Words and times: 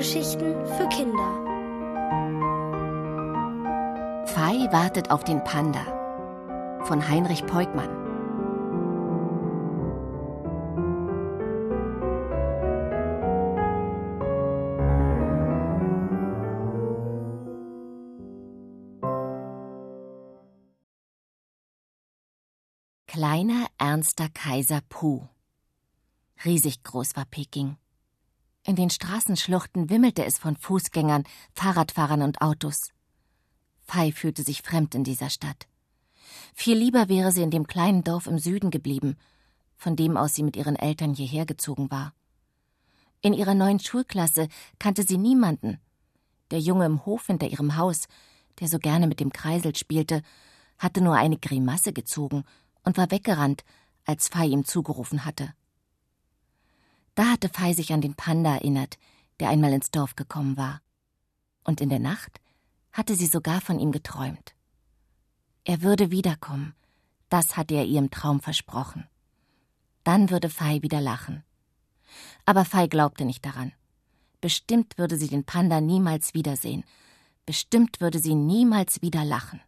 Hörgeschichten 0.00 0.54
für 0.64 0.88
Kinder. 0.88 1.30
Fei 4.28 4.66
wartet 4.72 5.10
auf 5.10 5.24
den 5.24 5.44
Panda 5.44 5.84
von 6.84 7.06
Heinrich 7.06 7.44
Peukmann. 7.44 7.90
Kleiner, 23.06 23.66
ernster 23.76 24.30
Kaiser 24.32 24.80
Pu. 24.88 25.20
Riesig 26.46 26.84
groß 26.84 27.16
war 27.16 27.26
Peking. 27.26 27.76
In 28.70 28.76
den 28.76 28.90
Straßenschluchten 28.90 29.90
wimmelte 29.90 30.24
es 30.24 30.38
von 30.38 30.54
Fußgängern, 30.54 31.24
Fahrradfahrern 31.54 32.22
und 32.22 32.40
Autos. 32.40 32.90
Fei 33.80 34.12
fühlte 34.12 34.44
sich 34.44 34.62
fremd 34.62 34.94
in 34.94 35.02
dieser 35.02 35.28
Stadt. 35.28 35.66
Viel 36.54 36.78
lieber 36.78 37.08
wäre 37.08 37.32
sie 37.32 37.42
in 37.42 37.50
dem 37.50 37.66
kleinen 37.66 38.04
Dorf 38.04 38.28
im 38.28 38.38
Süden 38.38 38.70
geblieben, 38.70 39.16
von 39.76 39.96
dem 39.96 40.16
aus 40.16 40.36
sie 40.36 40.44
mit 40.44 40.54
ihren 40.54 40.76
Eltern 40.76 41.14
hierher 41.14 41.46
gezogen 41.46 41.90
war. 41.90 42.14
In 43.22 43.32
ihrer 43.32 43.54
neuen 43.54 43.80
Schulklasse 43.80 44.46
kannte 44.78 45.02
sie 45.02 45.18
niemanden. 45.18 45.80
Der 46.52 46.60
Junge 46.60 46.86
im 46.86 47.04
Hof 47.04 47.26
hinter 47.26 47.48
ihrem 47.48 47.76
Haus, 47.76 48.06
der 48.60 48.68
so 48.68 48.78
gerne 48.78 49.08
mit 49.08 49.18
dem 49.18 49.32
Kreisel 49.32 49.74
spielte, 49.74 50.22
hatte 50.78 51.00
nur 51.00 51.16
eine 51.16 51.38
Grimasse 51.38 51.92
gezogen 51.92 52.44
und 52.84 52.98
war 52.98 53.10
weggerannt, 53.10 53.64
als 54.04 54.28
Fei 54.28 54.46
ihm 54.46 54.64
zugerufen 54.64 55.24
hatte. 55.24 55.54
Da 57.20 57.26
hatte 57.26 57.50
Fei 57.50 57.74
sich 57.74 57.92
an 57.92 58.00
den 58.00 58.14
Panda 58.14 58.54
erinnert, 58.54 58.96
der 59.40 59.50
einmal 59.50 59.74
ins 59.74 59.90
Dorf 59.90 60.16
gekommen 60.16 60.56
war. 60.56 60.80
Und 61.64 61.82
in 61.82 61.90
der 61.90 61.98
Nacht 61.98 62.40
hatte 62.92 63.14
sie 63.14 63.26
sogar 63.26 63.60
von 63.60 63.78
ihm 63.78 63.92
geträumt. 63.92 64.54
Er 65.64 65.82
würde 65.82 66.10
wiederkommen, 66.10 66.74
das 67.28 67.58
hatte 67.58 67.74
er 67.74 67.84
ihr 67.84 67.98
im 67.98 68.10
Traum 68.10 68.40
versprochen. 68.40 69.06
Dann 70.02 70.30
würde 70.30 70.48
Fei 70.48 70.80
wieder 70.80 71.02
lachen. 71.02 71.44
Aber 72.46 72.64
Fei 72.64 72.86
glaubte 72.86 73.26
nicht 73.26 73.44
daran. 73.44 73.72
Bestimmt 74.40 74.96
würde 74.96 75.18
sie 75.18 75.28
den 75.28 75.44
Panda 75.44 75.82
niemals 75.82 76.32
wiedersehen. 76.32 76.84
Bestimmt 77.44 78.00
würde 78.00 78.18
sie 78.18 78.34
niemals 78.34 79.02
wieder 79.02 79.26
lachen. 79.26 79.60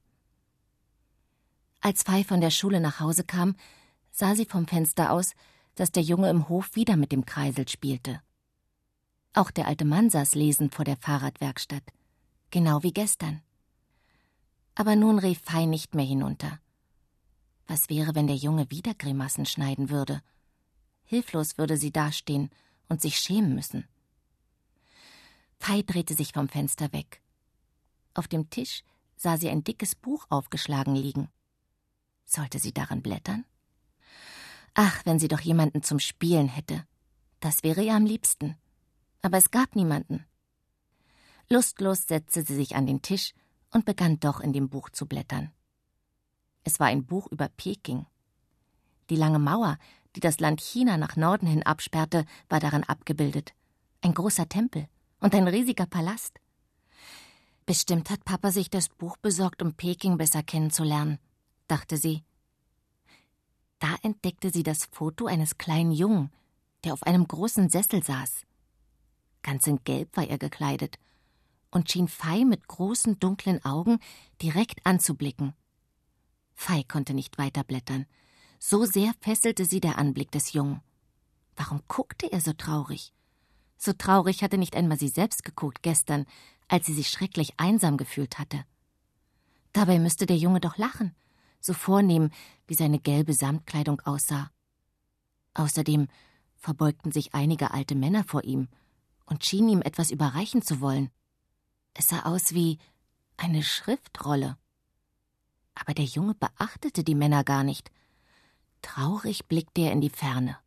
Als 1.82 2.02
Fei 2.02 2.24
von 2.24 2.40
der 2.40 2.48
Schule 2.48 2.80
nach 2.80 2.98
Hause 2.98 3.24
kam, 3.24 3.56
sah 4.10 4.34
sie 4.34 4.46
vom 4.46 4.66
Fenster 4.66 5.12
aus, 5.12 5.34
dass 5.74 5.92
der 5.92 6.02
Junge 6.02 6.30
im 6.30 6.48
Hof 6.48 6.74
wieder 6.74 6.96
mit 6.96 7.12
dem 7.12 7.24
Kreisel 7.24 7.68
spielte. 7.68 8.20
Auch 9.34 9.50
der 9.50 9.66
alte 9.66 9.84
Mann 9.84 10.10
saß 10.10 10.34
lesend 10.34 10.74
vor 10.74 10.84
der 10.84 10.96
Fahrradwerkstatt, 10.96 11.84
genau 12.50 12.82
wie 12.82 12.92
gestern. 12.92 13.42
Aber 14.74 14.96
nun 14.96 15.18
rief 15.18 15.40
Fei 15.42 15.64
nicht 15.64 15.94
mehr 15.94 16.04
hinunter. 16.04 16.58
Was 17.66 17.88
wäre, 17.88 18.14
wenn 18.14 18.26
der 18.26 18.36
Junge 18.36 18.70
wieder 18.70 18.94
Grimassen 18.94 19.46
schneiden 19.46 19.88
würde? 19.88 20.22
Hilflos 21.04 21.58
würde 21.58 21.76
sie 21.76 21.92
dastehen 21.92 22.50
und 22.88 23.00
sich 23.00 23.16
schämen 23.18 23.54
müssen. 23.54 23.86
Fei 25.58 25.82
drehte 25.82 26.14
sich 26.14 26.32
vom 26.32 26.48
Fenster 26.48 26.92
weg. 26.92 27.22
Auf 28.14 28.28
dem 28.28 28.50
Tisch 28.50 28.82
sah 29.16 29.36
sie 29.36 29.48
ein 29.48 29.64
dickes 29.64 29.94
Buch 29.94 30.26
aufgeschlagen 30.28 30.94
liegen. 30.94 31.28
Sollte 32.24 32.58
sie 32.58 32.72
darin 32.72 33.02
blättern? 33.02 33.44
Ach, 34.74 35.04
wenn 35.04 35.18
sie 35.18 35.28
doch 35.28 35.40
jemanden 35.40 35.82
zum 35.82 35.98
Spielen 35.98 36.48
hätte. 36.48 36.84
Das 37.40 37.62
wäre 37.62 37.82
ihr 37.82 37.94
am 37.94 38.06
liebsten. 38.06 38.56
Aber 39.20 39.36
es 39.36 39.50
gab 39.50 39.76
niemanden. 39.76 40.24
Lustlos 41.48 42.06
setzte 42.06 42.42
sie 42.42 42.54
sich 42.54 42.74
an 42.76 42.86
den 42.86 43.02
Tisch 43.02 43.34
und 43.70 43.84
begann 43.84 44.20
doch 44.20 44.40
in 44.40 44.52
dem 44.52 44.68
Buch 44.68 44.90
zu 44.90 45.06
blättern. 45.06 45.52
Es 46.64 46.80
war 46.80 46.86
ein 46.86 47.04
Buch 47.04 47.26
über 47.30 47.48
Peking. 47.48 48.06
Die 49.10 49.16
lange 49.16 49.38
Mauer, 49.38 49.78
die 50.16 50.20
das 50.20 50.40
Land 50.40 50.60
China 50.60 50.96
nach 50.96 51.16
Norden 51.16 51.46
hin 51.46 51.62
absperrte, 51.62 52.24
war 52.48 52.60
daran 52.60 52.84
abgebildet. 52.84 53.54
Ein 54.00 54.14
großer 54.14 54.48
Tempel 54.48 54.88
und 55.20 55.34
ein 55.34 55.48
riesiger 55.48 55.86
Palast. 55.86 56.38
Bestimmt 57.66 58.10
hat 58.10 58.24
Papa 58.24 58.50
sich 58.50 58.70
das 58.70 58.88
Buch 58.88 59.16
besorgt, 59.16 59.62
um 59.62 59.74
Peking 59.74 60.16
besser 60.16 60.42
kennenzulernen, 60.42 61.18
dachte 61.68 61.96
sie. 61.96 62.24
Da 63.82 63.96
entdeckte 64.02 64.50
sie 64.50 64.62
das 64.62 64.84
Foto 64.92 65.26
eines 65.26 65.58
kleinen 65.58 65.90
Jungen, 65.90 66.30
der 66.84 66.92
auf 66.92 67.02
einem 67.02 67.26
großen 67.26 67.68
Sessel 67.68 68.00
saß. 68.00 68.46
Ganz 69.42 69.66
in 69.66 69.82
Gelb 69.82 70.16
war 70.16 70.24
er 70.24 70.38
gekleidet 70.38 71.00
und 71.72 71.90
schien 71.90 72.06
Fei 72.06 72.44
mit 72.44 72.68
großen 72.68 73.18
dunklen 73.18 73.64
Augen 73.64 73.98
direkt 74.40 74.86
anzublicken. 74.86 75.52
Fei 76.54 76.84
konnte 76.84 77.12
nicht 77.12 77.38
weiterblättern. 77.38 78.06
So 78.60 78.84
sehr 78.84 79.14
fesselte 79.20 79.64
sie 79.64 79.80
der 79.80 79.98
Anblick 79.98 80.30
des 80.30 80.52
Jungen. 80.52 80.80
Warum 81.56 81.82
guckte 81.88 82.30
er 82.30 82.40
so 82.40 82.52
traurig? 82.52 83.12
So 83.78 83.92
traurig 83.94 84.44
hatte 84.44 84.58
nicht 84.58 84.76
einmal 84.76 84.96
sie 84.96 85.08
selbst 85.08 85.42
geguckt 85.42 85.82
gestern, 85.82 86.26
als 86.68 86.86
sie 86.86 86.94
sich 86.94 87.08
schrecklich 87.08 87.54
einsam 87.56 87.96
gefühlt 87.96 88.38
hatte. 88.38 88.64
Dabei 89.72 89.98
müsste 89.98 90.26
der 90.26 90.36
Junge 90.36 90.60
doch 90.60 90.76
lachen, 90.76 91.16
so 91.62 91.72
vornehm, 91.72 92.30
wie 92.66 92.74
seine 92.74 92.98
gelbe 92.98 93.32
Samtkleidung 93.32 94.00
aussah. 94.00 94.50
Außerdem 95.54 96.08
verbeugten 96.56 97.12
sich 97.12 97.34
einige 97.34 97.72
alte 97.72 97.94
Männer 97.94 98.24
vor 98.24 98.44
ihm 98.44 98.68
und 99.26 99.44
schienen 99.44 99.68
ihm 99.68 99.82
etwas 99.82 100.10
überreichen 100.10 100.62
zu 100.62 100.80
wollen. 100.80 101.10
Es 101.94 102.08
sah 102.08 102.20
aus 102.20 102.52
wie 102.52 102.78
eine 103.36 103.62
Schriftrolle. 103.62 104.56
Aber 105.74 105.94
der 105.94 106.04
Junge 106.04 106.34
beachtete 106.34 107.02
die 107.04 107.14
Männer 107.14 107.44
gar 107.44 107.64
nicht. 107.64 107.90
Traurig 108.82 109.46
blickte 109.46 109.82
er 109.82 109.92
in 109.92 110.00
die 110.00 110.10
Ferne. 110.10 110.58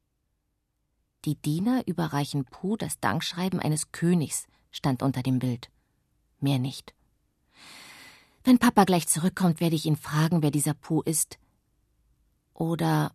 Die 1.25 1.35
Diener 1.35 1.87
überreichen 1.87 2.45
Puh 2.45 2.77
das 2.77 2.99
Dankschreiben 2.99 3.59
eines 3.59 3.91
Königs, 3.91 4.47
stand 4.71 5.01
unter 5.01 5.23
dem 5.23 5.39
Bild. 5.39 5.71
Mehr 6.39 6.59
nicht. 6.59 6.93
Wenn 8.45 8.59
Papa 8.59 8.83
gleich 8.83 9.07
zurückkommt, 9.07 9.59
werde 9.59 9.75
ich 9.75 9.87
ihn 9.87 9.95
fragen, 9.95 10.43
wer 10.43 10.51
dieser 10.51 10.75
Puh 10.75 11.01
ist. 11.01 11.39
Oder, 12.53 13.11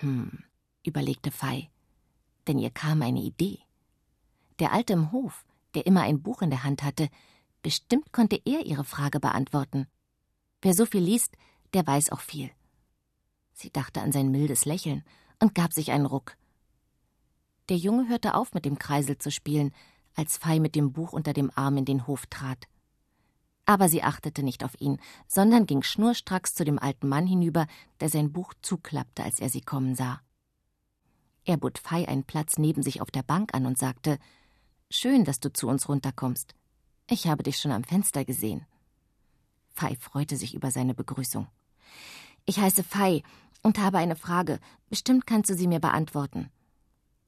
hm, 0.00 0.44
überlegte 0.82 1.30
Fei, 1.30 1.70
denn 2.48 2.58
ihr 2.58 2.70
kam 2.70 3.02
eine 3.02 3.20
Idee. 3.20 3.58
Der 4.60 4.72
Alte 4.72 4.94
im 4.94 5.12
Hof, 5.12 5.44
der 5.74 5.86
immer 5.86 6.00
ein 6.00 6.22
Buch 6.22 6.40
in 6.40 6.48
der 6.48 6.64
Hand 6.64 6.82
hatte, 6.82 7.10
bestimmt 7.60 8.14
konnte 8.14 8.40
er 8.46 8.64
ihre 8.64 8.84
Frage 8.84 9.20
beantworten. 9.20 9.88
Wer 10.62 10.72
so 10.72 10.86
viel 10.86 11.02
liest, 11.02 11.36
der 11.74 11.86
weiß 11.86 12.10
auch 12.10 12.20
viel. 12.20 12.50
Sie 13.52 13.70
dachte 13.70 14.00
an 14.00 14.10
sein 14.10 14.30
mildes 14.30 14.64
Lächeln 14.64 15.04
und 15.38 15.54
gab 15.54 15.74
sich 15.74 15.92
einen 15.92 16.06
Ruck. 16.06 16.38
Der 17.68 17.76
Junge 17.76 18.08
hörte 18.08 18.34
auf, 18.34 18.54
mit 18.54 18.64
dem 18.64 18.78
Kreisel 18.78 19.18
zu 19.18 19.30
spielen, 19.30 19.74
als 20.14 20.38
Fei 20.38 20.60
mit 20.60 20.74
dem 20.76 20.94
Buch 20.94 21.12
unter 21.12 21.34
dem 21.34 21.50
Arm 21.54 21.76
in 21.76 21.84
den 21.84 22.06
Hof 22.06 22.24
trat. 22.24 22.68
Aber 23.72 23.88
sie 23.88 24.02
achtete 24.02 24.42
nicht 24.42 24.64
auf 24.64 24.78
ihn, 24.82 24.98
sondern 25.26 25.64
ging 25.64 25.82
schnurstracks 25.82 26.54
zu 26.54 26.62
dem 26.62 26.78
alten 26.78 27.08
Mann 27.08 27.26
hinüber, 27.26 27.66
der 28.00 28.10
sein 28.10 28.30
Buch 28.30 28.52
zuklappte, 28.60 29.24
als 29.24 29.40
er 29.40 29.48
sie 29.48 29.62
kommen 29.62 29.94
sah. 29.94 30.20
Er 31.46 31.56
bot 31.56 31.78
Fei 31.78 32.06
einen 32.06 32.24
Platz 32.24 32.58
neben 32.58 32.82
sich 32.82 33.00
auf 33.00 33.10
der 33.10 33.22
Bank 33.22 33.54
an 33.54 33.64
und 33.64 33.78
sagte: 33.78 34.18
Schön, 34.90 35.24
dass 35.24 35.40
du 35.40 35.50
zu 35.50 35.68
uns 35.68 35.88
runterkommst. 35.88 36.54
Ich 37.08 37.28
habe 37.28 37.44
dich 37.44 37.56
schon 37.56 37.72
am 37.72 37.82
Fenster 37.82 38.26
gesehen. 38.26 38.66
Fei 39.72 39.96
freute 39.98 40.36
sich 40.36 40.54
über 40.54 40.70
seine 40.70 40.92
Begrüßung. 40.92 41.46
Ich 42.44 42.58
heiße 42.58 42.84
Fei 42.84 43.22
und 43.62 43.78
habe 43.78 43.96
eine 43.96 44.16
Frage. 44.16 44.60
Bestimmt 44.90 45.26
kannst 45.26 45.48
du 45.48 45.54
sie 45.54 45.66
mir 45.66 45.80
beantworten. 45.80 46.50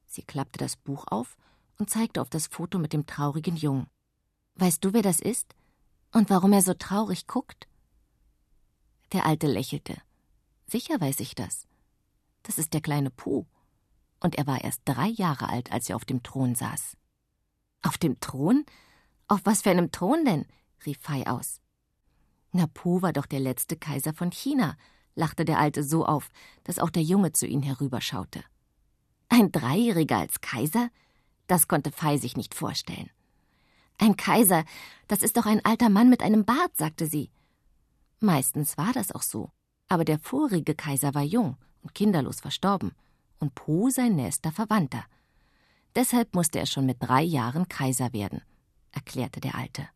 Sie 0.05 0.21
klappte 0.21 0.59
das 0.59 0.77
Buch 0.77 1.07
auf 1.09 1.39
und 1.79 1.89
zeigte 1.89 2.21
auf 2.21 2.29
das 2.29 2.49
Foto 2.49 2.79
mit 2.79 2.93
dem 2.93 3.07
traurigen 3.07 3.57
Jungen. 3.57 3.87
Weißt 4.57 4.85
du, 4.85 4.93
wer 4.93 5.01
das 5.01 5.21
ist? 5.21 5.55
Und 6.15 6.31
warum 6.31 6.53
er 6.53 6.63
so 6.63 6.75
traurig 6.75 7.27
guckt? 7.27 7.67
Der 9.13 9.27
Alte 9.27 9.49
lächelte. 9.49 10.01
Sicher 10.65 11.01
weiß 11.01 11.19
ich 11.19 11.35
das. 11.35 11.67
Das 12.45 12.57
ist 12.57 12.73
der 12.73 12.81
kleine 12.81 13.11
Puh. 13.11 13.47
Und 14.21 14.37
er 14.37 14.47
war 14.47 14.63
erst 14.63 14.83
drei 14.85 15.09
Jahre 15.09 15.49
alt, 15.49 15.73
als 15.73 15.91
er 15.91 15.97
auf 15.97 16.05
dem 16.05 16.23
Thron 16.23 16.55
saß. 16.55 16.97
Auf 17.83 17.99
dem 17.99 18.21
Thron? 18.21 18.65
Auf 19.27 19.41
was 19.43 19.63
für 19.63 19.71
einem 19.71 19.91
Thron 19.91 20.25
denn? 20.25 20.47
rief 20.87 20.99
Fei 21.01 21.27
aus. 21.27 21.61
Na, 22.53 22.69
Puh 22.69 23.03
war 23.03 23.13
doch 23.13 23.27
der 23.27 23.41
letzte 23.41 23.77
Kaiser 23.77 24.15
von 24.15 24.31
China, 24.31 24.77
lachte 25.17 25.45
der 25.45 25.59
Alte 25.59 25.83
so 25.83 26.07
auf, 26.07 26.31
dass 26.63 26.79
auch 26.79 26.91
der 26.91 27.03
Junge 27.03 27.33
zu 27.33 27.45
ihnen 27.45 27.65
herüberschaute. 27.65 28.45
Ein 29.29 29.51
Dreijähriger 29.51 30.19
als 30.19 30.41
Kaiser? 30.41 30.91
Das 31.49 31.67
konnte 31.67 31.91
Fei 31.91 32.19
sich 32.19 32.37
nicht 32.37 32.55
vorstellen. 32.55 33.11
Ein 33.99 34.17
Kaiser, 34.17 34.65
das 35.09 35.23
ist 35.23 35.37
doch 35.37 35.47
ein 35.47 35.65
alter 35.65 35.89
Mann 35.89 36.11
mit 36.11 36.23
einem 36.23 36.45
Bart, 36.45 36.77
sagte 36.77 37.07
sie. 37.07 37.31
Meistens 38.21 38.77
war 38.77 38.93
das 38.93 39.13
auch 39.13 39.23
so, 39.23 39.51
aber 39.89 40.05
der 40.05 40.19
vorige 40.19 40.75
Kaiser 40.75 41.15
war 41.15 41.23
jung 41.23 41.57
und 41.83 41.95
kinderlos 41.95 42.41
verstorben 42.41 42.93
und 43.39 43.55
Po 43.55 43.91
sein 43.91 44.17
nächster 44.17 44.53
Verwandter. 44.53 45.05
Deshalb 45.95 46.35
musste 46.35 46.59
er 46.59 46.67
schon 46.67 46.87
mit 46.87 46.97
drei 47.01 47.23
Jahren 47.23 47.69
Kaiser 47.69 48.13
werden, 48.13 48.43
erklärte 48.91 49.41
der 49.41 49.55
Alte. 49.55 49.89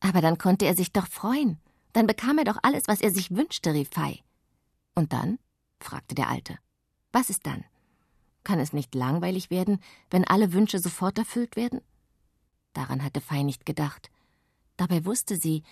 Aber 0.00 0.20
dann 0.22 0.38
konnte 0.38 0.64
er 0.64 0.74
sich 0.74 0.92
doch 0.92 1.06
freuen. 1.06 1.58
Dann 1.92 2.06
bekam 2.06 2.38
er 2.38 2.44
doch 2.44 2.58
alles, 2.62 2.88
was 2.88 3.00
er 3.00 3.10
sich 3.10 3.30
wünschte, 3.30 3.74
rief 3.74 3.90
Fei. 3.90 4.20
Und 4.94 5.12
dann? 5.12 5.38
fragte 5.80 6.14
der 6.14 6.28
Alte. 6.28 6.58
Was 7.12 7.30
ist 7.30 7.46
dann? 7.46 7.64
Kann 8.44 8.60
es 8.60 8.72
nicht 8.72 8.94
langweilig 8.94 9.50
werden, 9.50 9.80
wenn 10.10 10.26
alle 10.26 10.52
Wünsche 10.52 10.78
sofort 10.78 11.18
erfüllt 11.18 11.56
werden? 11.56 11.80
Daran 12.72 13.02
hatte 13.02 13.20
Fei 13.20 13.42
nicht 13.42 13.66
gedacht. 13.66 14.10
Dabei 14.76 15.04
wusste 15.04 15.36
sie, 15.36 15.62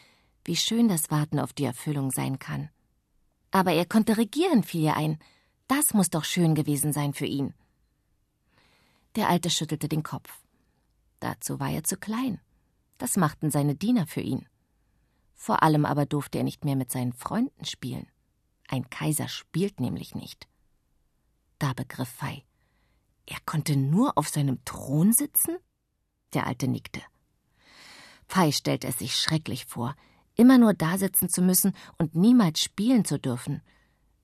wie 0.45 0.57
schön 0.57 0.89
das 0.89 1.11
Warten 1.11 1.39
auf 1.39 1.53
die 1.53 1.65
Erfüllung 1.65 2.11
sein 2.11 2.39
kann. 2.39 2.71
Aber 3.51 3.73
er 3.73 3.87
konnte 3.87 4.17
regieren, 4.17 4.63
fiel 4.63 4.83
ihr 4.83 4.97
ein. 4.97 5.19
Das 5.67 5.95
muss 5.95 6.11
doch 6.11 6.25
schön 6.25 6.55
gewesen 6.55 6.93
sein 6.93 7.15
für 7.15 7.27
ihn. 7.27 7.55
Der 9.17 9.29
Alte 9.29 9.51
schüttelte 9.51 9.89
den 9.89 10.03
Kopf. 10.03 10.43
Dazu 11.21 11.59
war 11.59 11.71
er 11.71 11.85
zu 11.85 11.97
klein. 11.97 12.41
Das 12.99 13.17
machten 13.17 13.51
seine 13.51 13.75
Diener 13.75 14.07
für 14.07 14.21
ihn. 14.21 14.47
Vor 15.35 15.63
allem 15.63 15.85
aber 15.85 16.05
durfte 16.05 16.39
er 16.39 16.45
nicht 16.45 16.65
mehr 16.65 16.77
mit 16.77 16.91
seinen 16.91 17.13
Freunden 17.13 17.65
spielen. 17.65 18.07
Ein 18.69 18.91
Kaiser 18.91 19.29
spielt 19.29 19.81
nämlich 19.81 20.15
nicht. 20.15 20.49
Da 21.59 21.73
begriff 21.73 22.09
Fei. 22.09 22.45
Er 23.27 23.39
konnte 23.45 23.77
nur 23.77 24.17
auf 24.17 24.29
seinem 24.29 24.65
Thron 24.65 25.13
sitzen? 25.13 25.57
Der 26.35 26.47
Alte 26.47 26.69
nickte. 26.69 27.01
Fei 28.27 28.53
stellte 28.53 28.87
es 28.87 28.99
sich 28.99 29.17
schrecklich 29.17 29.67
vor, 29.67 29.95
immer 30.35 30.59
nur 30.59 30.75
dasitzen 30.75 31.29
zu 31.29 31.43
müssen 31.43 31.73
und 31.99 32.15
niemals 32.15 32.61
spielen 32.61 33.05
zu 33.05 33.19
dürfen. 33.19 33.63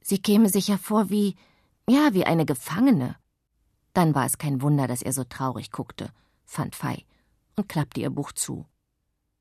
Sie 0.02 0.18
käme 0.18 0.48
sich 0.48 0.68
ja 0.68 0.76
vor 0.76 1.10
wie, 1.10 1.36
ja, 1.88 2.12
wie 2.12 2.24
eine 2.24 2.44
Gefangene. 2.44 3.16
Dann 3.94 4.14
war 4.14 4.26
es 4.26 4.38
kein 4.38 4.60
Wunder, 4.60 4.86
dass 4.86 5.02
er 5.02 5.12
so 5.12 5.24
traurig 5.24 5.70
guckte, 5.70 6.12
fand 6.44 6.74
Fei 6.74 7.04
und 7.56 7.68
klappte 7.68 8.00
ihr 8.00 8.10
Buch 8.10 8.32
zu. 8.32 8.66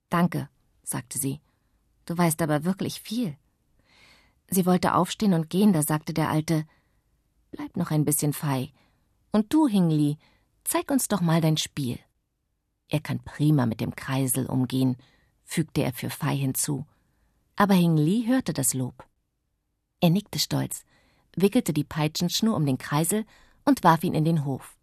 Danke, 0.09 0.49
sagte 0.83 1.17
sie. 1.17 1.41
Du 2.05 2.17
weißt 2.17 2.41
aber 2.41 2.63
wirklich 2.63 3.01
viel. 3.01 3.37
Sie 4.49 4.65
wollte 4.65 4.93
aufstehen 4.93 5.33
und 5.33 5.49
gehen, 5.49 5.73
da 5.73 5.81
sagte 5.81 6.13
der 6.13 6.29
Alte 6.29 6.65
Bleib 7.51 7.77
noch 7.77 7.91
ein 7.91 8.03
bisschen 8.03 8.33
Fei. 8.33 8.71
Und 9.31 9.53
du, 9.53 9.67
Hingli, 9.67 10.17
zeig 10.63 10.89
uns 10.89 11.07
doch 11.07 11.21
mal 11.21 11.39
dein 11.39 11.57
Spiel. 11.57 11.99
Er 12.89 12.99
kann 12.99 13.19
prima 13.19 13.65
mit 13.65 13.81
dem 13.81 13.95
Kreisel 13.95 14.45
umgehen, 14.45 14.97
fügte 15.43 15.83
er 15.83 15.93
für 15.93 16.09
Fei 16.09 16.35
hinzu. 16.35 16.85
Aber 17.55 17.73
Hingli 17.73 18.25
hörte 18.27 18.53
das 18.53 18.73
Lob. 18.73 19.07
Er 19.99 20.09
nickte 20.09 20.39
stolz, 20.39 20.83
wickelte 21.35 21.73
die 21.73 21.83
Peitschenschnur 21.83 22.55
um 22.55 22.65
den 22.65 22.77
Kreisel 22.77 23.25
und 23.65 23.83
warf 23.83 24.03
ihn 24.03 24.13
in 24.13 24.25
den 24.25 24.45
Hof. 24.45 24.75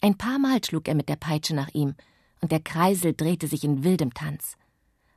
Ein 0.00 0.16
paar 0.16 0.38
Mal 0.38 0.62
schlug 0.64 0.88
er 0.88 0.94
mit 0.94 1.08
der 1.08 1.16
Peitsche 1.16 1.54
nach 1.54 1.68
ihm, 1.68 1.94
und 2.40 2.52
der 2.52 2.60
Kreisel 2.60 3.14
drehte 3.14 3.48
sich 3.48 3.64
in 3.64 3.84
wildem 3.84 4.12
Tanz. 4.12 4.56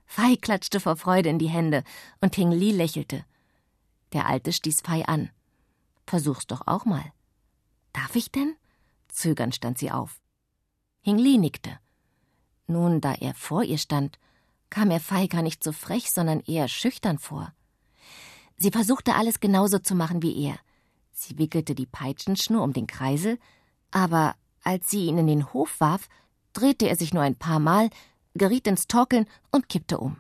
Fei 0.05 0.37
klatschte 0.37 0.79
vor 0.79 0.95
Freude 0.95 1.29
in 1.29 1.39
die 1.39 1.49
Hände, 1.49 1.83
und 2.21 2.35
Hing 2.35 2.51
Li 2.51 2.71
lächelte. 2.71 3.25
Der 4.13 4.27
Alte 4.27 4.53
stieß 4.53 4.81
Fei 4.81 5.05
an. 5.05 5.29
Versuch's 6.05 6.47
doch 6.47 6.65
auch 6.65 6.85
mal. 6.85 7.11
Darf 7.91 8.15
ich 8.15 8.31
denn? 8.31 8.55
Zögernd 9.09 9.55
stand 9.55 9.77
sie 9.77 9.91
auf. 9.91 10.21
Hing 11.07 11.19
Li 11.19 11.37
nickte. 11.37 11.79
Nun, 12.67 12.99
da 12.99 13.13
er 13.13 13.33
vor 13.33 13.63
ihr 13.63 13.77
stand, 13.77 14.19
kam 14.69 14.91
er 14.91 14.99
Fei 14.99 15.27
gar 15.27 15.41
nicht 15.41 15.63
so 15.63 15.71
frech, 15.71 16.11
sondern 16.11 16.41
eher 16.41 16.67
schüchtern 16.67 17.17
vor. 17.17 17.53
Sie 18.57 18.71
versuchte 18.71 19.15
alles 19.15 19.39
genauso 19.39 19.79
zu 19.79 19.95
machen 19.95 20.21
wie 20.21 20.37
er. 20.43 20.59
Sie 21.13 21.37
wickelte 21.37 21.75
die 21.75 21.85
Peitschenschnur 21.85 22.61
um 22.61 22.73
den 22.73 22.87
Kreisel, 22.87 23.39
aber 23.89 24.35
als 24.65 24.89
sie 24.89 25.05
ihn 25.05 25.17
in 25.17 25.27
den 25.27 25.53
Hof 25.53 25.79
warf, 25.79 26.09
drehte 26.51 26.89
er 26.89 26.97
sich 26.97 27.13
nur 27.13 27.23
ein 27.23 27.37
paar 27.37 27.59
Mal, 27.59 27.89
geriet 28.33 28.67
ins 28.67 28.89
Torkeln 28.89 29.27
und 29.49 29.69
kippte 29.69 29.99
um. 29.99 30.17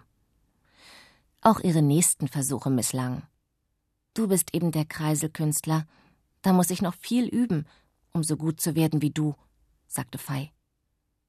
Auch 1.41 1.59
ihre 1.59 1.81
nächsten 1.81 2.29
Versuche 2.29 2.69
misslangen. 2.69 3.23
Du 4.13 4.29
bist 4.29 4.55
eben 4.55 4.71
der 4.71 4.85
Kreiselkünstler. 4.85 5.85
Da 6.43 6.53
muss 6.53 6.69
ich 6.69 6.81
noch 6.81 6.95
viel 6.95 7.27
üben, 7.27 7.67
um 8.13 8.23
so 8.23 8.37
gut 8.37 8.61
zu 8.61 8.73
werden 8.75 9.01
wie 9.01 9.11
du, 9.11 9.35
sagte 9.89 10.17
Fei. 10.17 10.53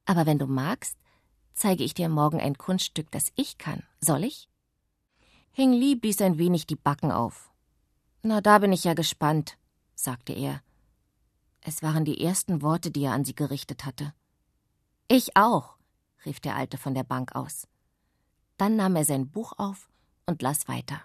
Aber 0.09 0.25
wenn 0.25 0.39
du 0.39 0.47
magst, 0.47 0.97
zeige 1.53 1.85
ich 1.85 1.93
dir 1.93 2.09
morgen 2.09 2.41
ein 2.41 2.57
Kunststück, 2.57 3.11
das 3.11 3.31
ich 3.35 3.59
kann. 3.59 3.83
Soll 4.01 4.25
ich? 4.25 4.49
Hing 5.51 5.71
Li 5.71 5.97
blies 5.97 6.23
ein 6.23 6.39
wenig 6.39 6.67
die 6.67 6.77
Backen 6.77 7.13
auf. 7.13 7.53
Na, 8.23 8.41
da 8.41 8.59
bin 8.59 8.73
ich 8.73 8.85
ja 8.85 8.95
gespannt, 8.95 9.59
sagte 9.95 10.33
er. 10.33 10.63
Es 11.61 11.83
waren 11.83 12.07
die 12.07 12.25
ersten 12.25 12.63
Worte, 12.63 12.91
die 12.91 13.05
er 13.05 13.13
an 13.13 13.27
sie 13.27 13.35
gerichtet 13.35 13.85
hatte. 13.85 14.15
Ich 15.09 15.37
auch, 15.37 15.77
rief 16.25 16.41
der 16.41 16.57
Alte 16.57 16.79
von 16.79 16.95
der 16.95 17.05
Bank 17.05 17.37
aus. 17.37 17.69
Dann 18.57 18.77
nahm 18.77 18.97
er 18.97 19.05
sein 19.05 19.29
Buch 19.29 19.53
auf 19.59 19.91
und 20.25 20.41
las 20.41 20.69
weiter. 20.69 21.03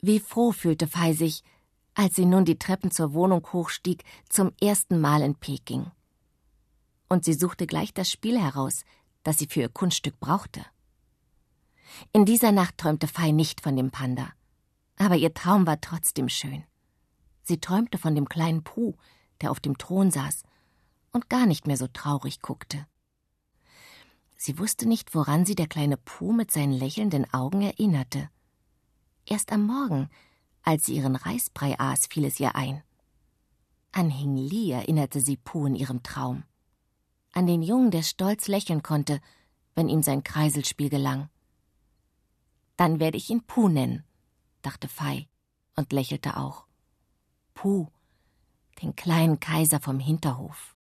Wie 0.00 0.20
froh 0.20 0.52
fühlte 0.52 0.86
Fei 0.86 1.12
sich, 1.12 1.44
als 1.92 2.16
sie 2.16 2.24
nun 2.24 2.46
die 2.46 2.58
Treppen 2.58 2.90
zur 2.90 3.12
Wohnung 3.12 3.46
hochstieg, 3.52 4.04
zum 4.30 4.52
ersten 4.58 5.02
Mal 5.02 5.20
in 5.20 5.34
Peking. 5.34 5.90
Und 7.10 7.24
sie 7.24 7.34
suchte 7.34 7.66
gleich 7.66 7.92
das 7.92 8.10
Spiel 8.10 8.40
heraus, 8.40 8.84
das 9.24 9.36
sie 9.36 9.46
für 9.46 9.60
ihr 9.60 9.68
Kunststück 9.68 10.18
brauchte. 10.20 10.64
In 12.12 12.24
dieser 12.24 12.52
Nacht 12.52 12.78
träumte 12.78 13.08
Fei 13.08 13.32
nicht 13.32 13.60
von 13.60 13.76
dem 13.76 13.90
Panda, 13.90 14.32
aber 14.96 15.16
ihr 15.16 15.34
Traum 15.34 15.66
war 15.66 15.80
trotzdem 15.80 16.28
schön. 16.28 16.64
Sie 17.42 17.58
träumte 17.58 17.98
von 17.98 18.14
dem 18.14 18.28
kleinen 18.28 18.62
Puh, 18.62 18.94
der 19.40 19.50
auf 19.50 19.58
dem 19.58 19.76
Thron 19.76 20.12
saß 20.12 20.44
und 21.10 21.28
gar 21.28 21.46
nicht 21.46 21.66
mehr 21.66 21.76
so 21.76 21.88
traurig 21.88 22.42
guckte. 22.42 22.86
Sie 24.36 24.58
wusste 24.58 24.88
nicht, 24.88 25.12
woran 25.14 25.44
sie 25.44 25.56
der 25.56 25.66
kleine 25.66 25.96
Puh 25.96 26.32
mit 26.32 26.52
seinen 26.52 26.72
lächelnden 26.72 27.30
Augen 27.34 27.60
erinnerte. 27.62 28.30
Erst 29.26 29.50
am 29.52 29.66
Morgen, 29.66 30.08
als 30.62 30.86
sie 30.86 30.94
ihren 30.94 31.16
Reisbrei 31.16 31.78
aß, 31.78 32.06
fiel 32.06 32.24
es 32.24 32.38
ihr 32.38 32.54
ein. 32.54 32.82
An 33.92 34.10
Hing 34.10 34.36
Li 34.36 34.70
erinnerte 34.70 35.20
sie 35.20 35.36
Puh 35.36 35.66
in 35.66 35.74
ihrem 35.74 36.02
Traum. 36.02 36.44
An 37.32 37.46
den 37.46 37.62
Jungen, 37.62 37.90
der 37.90 38.02
stolz 38.02 38.48
lächeln 38.48 38.82
konnte, 38.82 39.20
wenn 39.74 39.88
ihm 39.88 40.02
sein 40.02 40.24
Kreiselspiel 40.24 40.90
gelang. 40.90 41.28
Dann 42.76 42.98
werde 42.98 43.18
ich 43.18 43.30
ihn 43.30 43.46
Puh 43.46 43.68
nennen, 43.68 44.04
dachte 44.62 44.88
Fei 44.88 45.28
und 45.76 45.92
lächelte 45.92 46.36
auch. 46.36 46.66
Puh, 47.54 47.86
den 48.82 48.96
kleinen 48.96 49.38
Kaiser 49.38 49.80
vom 49.80 50.00
Hinterhof. 50.00 50.76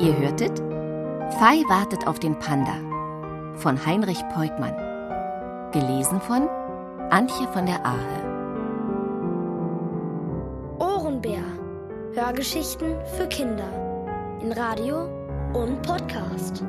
Ihr 0.00 0.16
hörtet 0.16 0.58
Fei 1.38 1.62
wartet 1.68 2.06
auf 2.06 2.18
den 2.18 2.38
Panda 2.38 2.89
von 3.56 3.84
Heinrich 3.84 4.22
Peutmann. 4.34 4.74
Gelesen 5.72 6.20
von 6.20 6.48
Antje 7.10 7.46
von 7.48 7.66
der 7.66 7.84
Ahe. 7.84 8.20
Ohrenbär. 10.78 11.42
Hörgeschichten 12.14 12.94
für 13.16 13.26
Kinder. 13.28 13.68
In 14.42 14.52
Radio 14.52 15.08
und 15.52 15.82
Podcast. 15.82 16.64